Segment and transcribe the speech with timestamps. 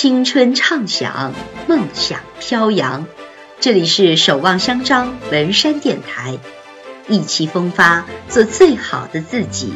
[0.00, 1.34] 青春畅想，
[1.66, 3.04] 梦想飘扬。
[3.58, 6.38] 这里是守望相张文山电台，
[7.08, 9.74] 意气风发，做最好的自己，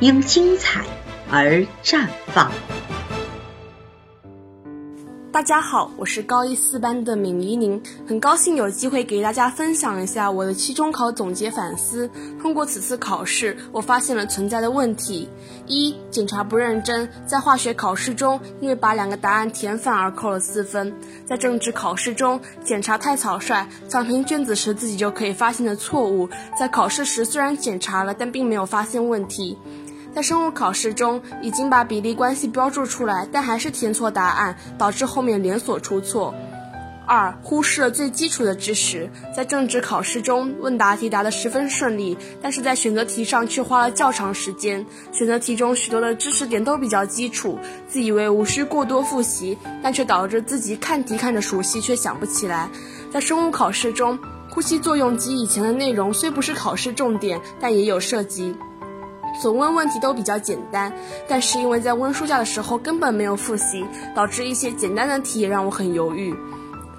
[0.00, 0.82] 因精彩
[1.30, 2.50] 而绽放。
[5.32, 12.10] 大家好，我是高一四班的闵怡宁，很高兴有机会给大家分享一下我的期中考总结反思。
[12.42, 15.28] 通过此次考试，我发现了存在的问题：
[15.68, 20.90] 一、检查不认真，在化学考试中因为把两个答案填反而扣了四分；
[21.24, 26.28] 在政治考试中检查太草率，讲评卷子时自己就可以发现的错误，
[26.58, 29.56] 在考试时虽然检查了，但并没有发现问题。
[30.14, 36.34] 在生物考试中，已经把比例关系标注出来，但还是填错答案，导致后面连锁出错。
[37.06, 39.10] 二、忽视了最基础的知识。
[39.36, 44.86] 在政治考试中，问答题答得十分顺利，但是在选择题上却花了较长时间。
[45.10, 47.58] 选择题中许多的知识点都比较基础，
[47.88, 52.68] 自以为无需过多复习，但却导致自己看题看着熟悉，却想不起来。
[53.12, 54.16] 在生物考试中，
[54.48, 58.54] 呼吸作用及以前的内容虽不是考试重点，但也有涉及。
[59.40, 60.92] 所问问题都比较简单，
[61.26, 66.34] 但是因为在温书架的时候根本没有复习，导致一些简单的题也让我很犹豫。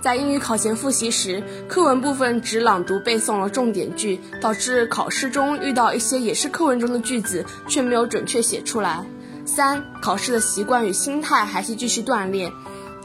[0.01, 9.05] 在英语考前复习时，课文部分只朗读背诵了重点句，导致考试中遇到一些也是课文中的句子，却没有准确写出来。
[9.45, 12.51] 三、考试的习惯与心态还需继续锻炼。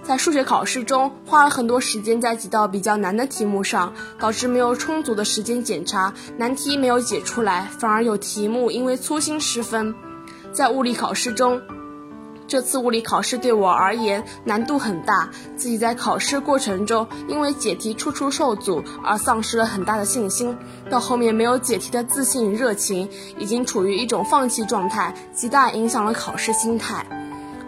[0.06, 9.92] 在数学考试中，花了很多时间在几道比较难的题目上，导致没有充足的时间检查，难题没有解出来，反而有题目因为粗心失分。
[10.52, 11.60] 在物理考试中，
[12.46, 20.56] 这次物理考试对我而言难度很大，自己在考试过程中因为解题处处受阻而丧失了很大的信心，
[20.88, 27.04] 到后面没有解题的自信与热情，已经处于一种放弃状态，极大影响了考试心态。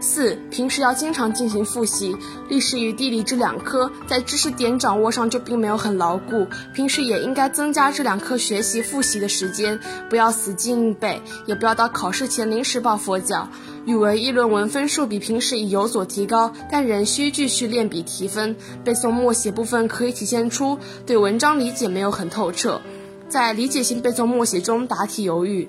[0.01, 2.17] 四、平时要经常进行复习，
[2.49, 13.49] 历史与地理这两科在知识点掌握上就并没有很牢固，平时也应该增加这两科学习复习的时间，不要死记硬背，也不要到考试前临时抱佛脚。
[13.87, 18.55] 语文议论文分数比平时已有所提高，但仍需继续练笔提分。
[18.85, 22.81] 背诵默写部分可以体现出对文章理解没有很透彻，
[23.29, 25.69] 在理解性背诵默写中答题犹豫。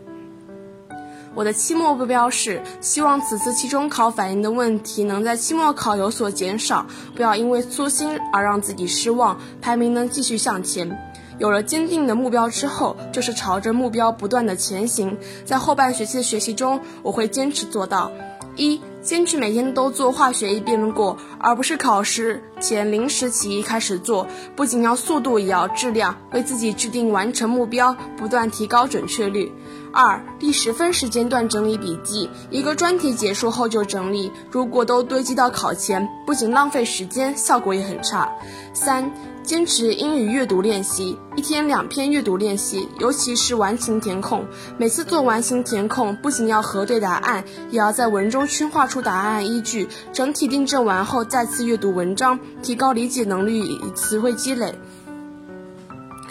[1.36, 6.86] 我的期末目标是希望此次期中考反映的问题能在期末考有所减少，
[7.16, 10.98] 不要因为粗心而让自己失望，排名能继续向前。
[11.38, 15.18] 有了坚定的目标之后，就是朝着目标不断的前行。
[15.46, 18.12] 在后半学期的学习中，我会坚持做到：
[18.58, 24.28] 一、坚持每天都做化学一遍过，而不是考试前临时起意开始做。
[24.56, 29.52] 不仅要速度，也要质量，为自己制定完成目标，不断提高准确率。
[29.94, 38.30] 二、第十分时间段整理笔记，一个专题结束后就整理，如果都堆积到考前，不仅浪费时间，效果也很差。
[38.74, 39.10] 三、
[39.50, 44.46] 坚持英语阅读练习，一天两篇阅读练习，尤其是完形填空。
[44.78, 49.90] 每次做完形填空，不仅要核对答案，也要在文中圈画出答案依据。
[50.14, 54.76] 整体订正完后，再次阅读文章，提高理解能力与词汇积累。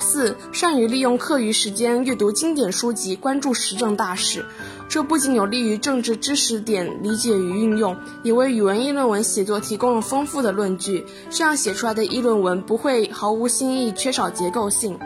[0.00, 4.44] 四、善于利用课余时间阅读经典书籍，关注时政大事。
[4.88, 11.04] 这不仅有利于政治知识点理解与运用，也为语文议论文写作提供了丰富的论据。
[11.28, 14.98] 这样写出来的议论文不会毫无新意、缺少结构性。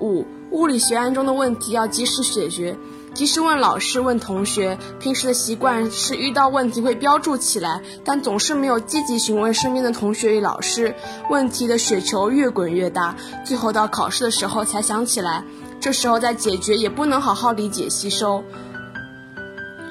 [0.00, 2.76] 五、物理学案中的问题要及时解决。
[3.14, 4.76] 及时问老师、问同学。
[4.98, 10.94] 平时的习惯是遇到问题会标注起来，但总是没有积极询问身边的同学与老师。
[11.30, 15.44] 问题的雪球越滚越大，最后到考试的时候才想起来。
[15.80, 18.42] 这时候再解决也不能好好理解吸收。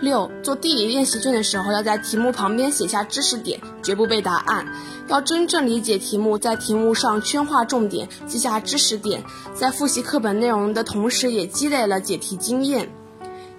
[0.02, 4.68] 六，做地理练习卷的时候，要在题目旁边写下知识点，绝不背答案。
[5.08, 9.24] 要真正理解题目，在题目上圈画重点，记下知识点，
[9.54, 12.90] 在复习课本内容的同时，也积累了解题经验。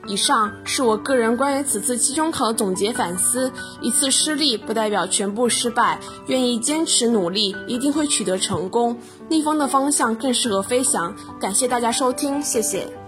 [0.06, 3.50] 以上是我个人关于此次期中考的总结反思。
[3.80, 8.98] 一次失利不代表全部失败，愿意坚持努力，一定会取得成功。
[9.28, 11.14] 逆风的方向更适合飞翔。
[11.40, 13.03] 感谢大家收听，谢谢。